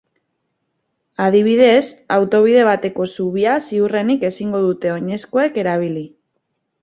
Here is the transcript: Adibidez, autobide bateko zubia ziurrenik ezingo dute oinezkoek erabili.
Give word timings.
Adibidez, 1.25 1.83
autobide 2.15 2.63
bateko 2.69 3.05
zubia 3.17 3.53
ziurrenik 3.65 4.27
ezingo 4.31 4.63
dute 4.65 4.95
oinezkoek 4.95 5.63
erabili. 5.65 6.05